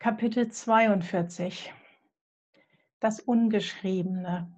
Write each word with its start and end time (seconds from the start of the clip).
Kapitel 0.00 0.48
42 0.48 1.74
Das 3.00 3.18
Ungeschriebene 3.18 4.54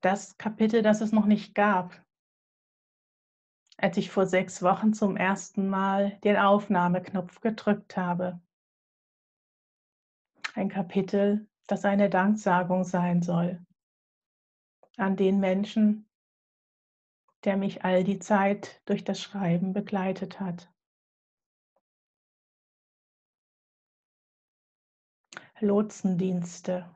Das 0.00 0.36
Kapitel, 0.38 0.82
das 0.82 1.00
es 1.00 1.12
noch 1.12 1.26
nicht 1.26 1.54
gab. 1.54 2.04
Als 3.76 3.96
ich 3.96 4.10
vor 4.10 4.26
sechs 4.26 4.60
Wochen 4.60 4.92
zum 4.92 5.16
ersten 5.16 5.68
Mal 5.68 6.18
den 6.24 6.36
Aufnahmeknopf 6.36 7.40
gedrückt 7.40 7.96
habe. 7.96 8.40
Ein 10.54 10.68
Kapitel, 10.68 11.48
das 11.68 11.84
eine 11.84 12.10
Danksagung 12.10 12.82
sein 12.82 13.22
soll 13.22 13.64
an 14.96 15.16
den 15.16 15.38
Menschen, 15.38 16.08
der 17.44 17.56
mich 17.56 17.84
all 17.84 18.02
die 18.02 18.18
Zeit 18.18 18.82
durch 18.84 19.04
das 19.04 19.20
Schreiben 19.20 19.72
begleitet 19.72 20.40
hat. 20.40 20.72
Lotsendienste. 25.62 26.90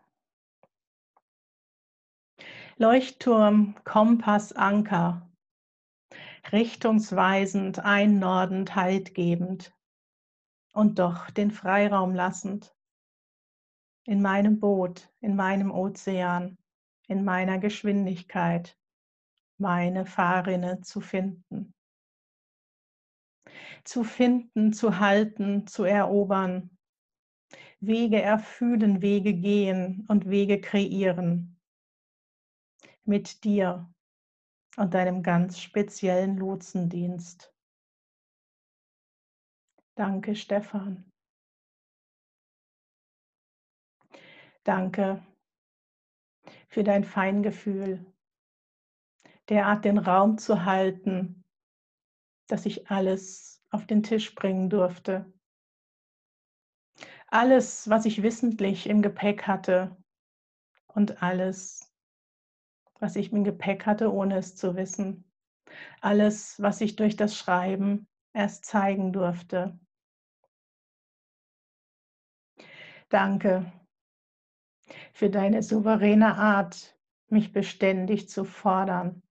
Leuchtturm, 2.79 3.77
Kompass, 3.85 4.53
Anker, 4.53 5.31
richtungsweisend, 6.51 7.79
einnordend, 7.79 8.75
haltgebend 8.75 9.73
und 10.73 10.99
doch 10.99 11.31
den 11.31 11.53
Freiraum 11.53 12.17
lassend. 12.17 12.75
In 14.05 14.21
meinem 14.21 14.59
Boot, 14.59 15.13
in 15.21 15.37
meinem 15.37 15.71
Ozean, 15.71 16.59
in 17.07 17.25
meiner 17.25 17.59
Geschwindigkeit, 17.59 18.77
meine 19.59 20.07
Fahrrinne 20.07 20.81
zu 20.81 21.01
finden. 21.01 21.73
Zu 23.85 24.03
finden, 24.03 24.73
zu 24.73 24.99
halten, 24.99 25.69
zu 25.69 25.85
erobern, 25.85 26.76
Wege 27.87 28.21
erfühlen, 28.21 29.03
Wege 29.03 29.35
gehen 29.35 30.05
und 30.09 30.29
Wege 30.29 30.61
kreieren. 30.61 31.59
Mit 33.05 33.45
dir 33.45 33.93
und 34.77 34.95
deinem 34.95 35.23
ganz 35.23 35.61
speziellen 35.61 36.37
Lotsendienst. 36.37 37.55
Danke, 39.95 40.35
Stefan. 40.35 41.11
Danke 44.65 45.25
für 46.69 46.83
dein 46.83 47.05
Feingefühl, 47.05 48.05
derart 49.49 49.85
den 49.85 49.99
Raum 49.99 50.39
zu 50.39 50.65
halten, 50.65 51.45
dass 52.49 52.67
ich 52.67 52.91
alles 52.91 53.65
auf 53.71 53.87
den 53.87 54.03
Tisch 54.03 54.35
bringen 54.35 54.69
durfte, 54.69 55.33
alles, 57.37 57.91
was 57.91 58.07
ich 58.07 58.23
wissentlich 58.23 58.89
im 58.89 59.03
Gepäck 59.03 59.47
hatte 59.47 59.95
und 60.87 61.23
alles, 61.23 61.93
was 62.99 63.15
ich 63.15 63.31
im 63.31 63.45
Gepäck 63.45 63.85
hatte, 63.85 64.11
ohne 64.11 64.39
es 64.39 64.57
zu 64.57 64.75
wissen. 64.75 65.31
Alles, 66.01 66.63
was 66.63 66.81
ich 66.81 66.97
durch 66.97 67.15
das 67.15 67.37
Schreiben 67.37 68.09
erst 68.33 68.65
zeigen 68.65 69.13
durfte. 69.13 69.79
Danke 73.11 73.71
für 75.13 75.29
deine 75.29 75.63
souveräne 75.63 76.37
Art, 76.39 76.99
mich 77.29 77.53
beständig 77.53 78.31
zu 78.31 78.45
fordern 78.45 79.23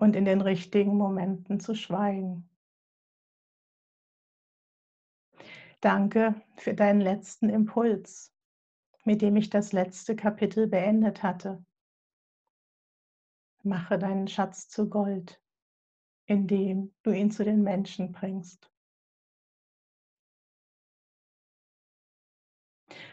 und 0.00 0.16
in 0.16 0.24
den 0.24 0.40
richtigen 0.40 0.96
Momenten 0.96 1.60
zu 1.60 1.76
schweigen. 1.76 2.49
Danke 5.80 6.34
für 6.56 6.74
deinen 6.74 7.00
letzten 7.00 7.48
Impuls, 7.48 8.34
mit 9.04 9.22
dem 9.22 9.36
ich 9.36 9.48
das 9.48 9.72
letzte 9.72 10.14
Kapitel 10.14 10.66
beendet 10.66 11.22
hatte. 11.22 11.64
Mache 13.62 13.98
deinen 13.98 14.28
Schatz 14.28 14.68
zu 14.68 14.90
Gold, 14.90 15.42
indem 16.26 16.94
du 17.02 17.12
ihn 17.12 17.30
zu 17.30 17.44
den 17.44 17.62
Menschen 17.62 18.12
bringst. 18.12 18.70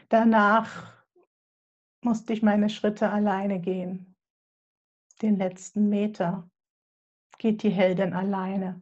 Danach 0.09 1.05
musste 2.01 2.34
ich 2.34 2.41
meine 2.41 2.69
Schritte 2.69 3.09
alleine 3.09 3.59
gehen. 3.61 4.16
Den 5.22 5.38
letzten 5.38 5.89
Meter 5.89 6.49
geht 7.38 7.63
die 7.63 7.69
Heldin 7.69 8.13
alleine. 8.13 8.81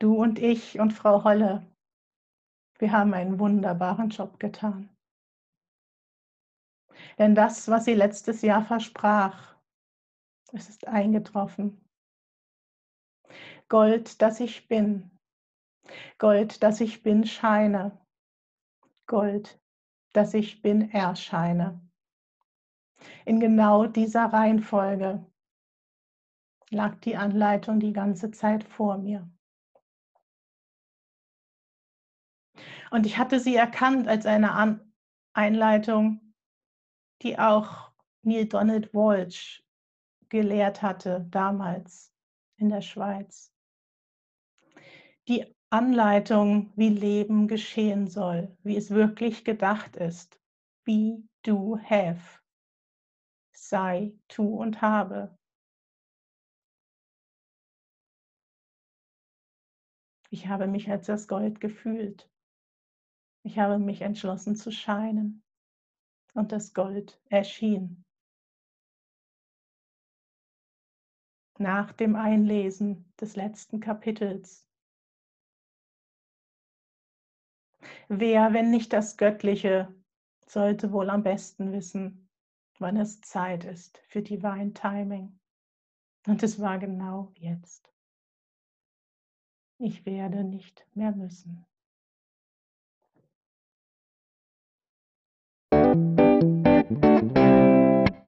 Du 0.00 0.14
und 0.14 0.38
ich 0.38 0.80
und 0.80 0.92
Frau 0.92 1.24
Holle, 1.24 1.66
wir 2.78 2.90
haben 2.90 3.12
einen 3.12 3.38
wunderbaren 3.38 4.08
Job 4.08 4.40
getan. 4.40 4.88
Denn 7.18 7.34
das, 7.34 7.68
was 7.68 7.84
sie 7.84 7.92
letztes 7.92 8.40
Jahr 8.40 8.64
versprach, 8.64 9.54
es 10.52 10.70
ist 10.70 10.88
eingetroffen. 10.88 11.84
Gold, 13.68 14.22
das 14.22 14.40
ich 14.40 14.68
bin. 14.68 15.10
Gold, 16.18 16.62
das 16.62 16.80
ich 16.80 17.02
bin, 17.02 17.26
scheine. 17.26 18.00
Gold, 19.06 19.60
das 20.14 20.32
ich 20.32 20.62
bin, 20.62 20.90
erscheine. 20.92 21.78
In 23.26 23.38
genau 23.38 23.84
dieser 23.84 24.32
Reihenfolge 24.32 25.26
lag 26.70 26.94
die 27.00 27.16
Anleitung 27.16 27.80
die 27.80 27.92
ganze 27.92 28.30
Zeit 28.30 28.64
vor 28.64 28.96
mir. 28.96 29.30
Und 32.90 33.06
ich 33.06 33.18
hatte 33.18 33.38
sie 33.38 33.54
erkannt 33.54 34.08
als 34.08 34.26
eine 34.26 34.52
An 34.52 34.92
Einleitung, 35.32 36.34
die 37.22 37.38
auch 37.38 37.92
Neil 38.22 38.46
Donald 38.46 38.92
Walsh 38.92 39.62
gelehrt 40.28 40.82
hatte 40.82 41.26
damals 41.30 42.12
in 42.56 42.68
der 42.68 42.82
Schweiz. 42.82 43.52
Die 45.28 45.54
Anleitung, 45.70 46.72
wie 46.74 46.88
Leben 46.88 47.46
geschehen 47.46 48.08
soll, 48.08 48.56
wie 48.64 48.76
es 48.76 48.90
wirklich 48.90 49.44
gedacht 49.44 49.96
ist. 49.96 50.40
Be, 50.84 51.22
do, 51.42 51.78
have. 51.78 52.40
Sei, 53.52 54.12
tu 54.26 54.56
und 54.56 54.82
habe. 54.82 55.38
Ich 60.30 60.48
habe 60.48 60.66
mich 60.66 60.90
als 60.90 61.06
das 61.06 61.28
Gold 61.28 61.60
gefühlt. 61.60 62.28
Ich 63.42 63.58
habe 63.58 63.78
mich 63.78 64.02
entschlossen 64.02 64.54
zu 64.56 64.70
scheinen 64.70 65.42
und 66.34 66.52
das 66.52 66.74
Gold 66.74 67.20
erschien. 67.28 68.04
Nach 71.58 71.92
dem 71.92 72.16
Einlesen 72.16 73.12
des 73.20 73.36
letzten 73.36 73.80
Kapitels. 73.80 74.66
Wer, 78.08 78.52
wenn 78.52 78.70
nicht 78.70 78.92
das 78.92 79.16
Göttliche, 79.16 79.94
sollte 80.46 80.92
wohl 80.92 81.10
am 81.10 81.22
besten 81.22 81.72
wissen, 81.72 82.28
wann 82.78 82.96
es 82.96 83.20
Zeit 83.20 83.64
ist 83.64 83.98
für 84.08 84.22
Divine 84.22 84.72
Timing. 84.72 85.38
Und 86.26 86.42
es 86.42 86.60
war 86.60 86.78
genau 86.78 87.32
jetzt. 87.36 87.92
Ich 89.78 90.04
werde 90.04 90.44
nicht 90.44 90.86
mehr 90.94 91.12
müssen. 91.12 91.66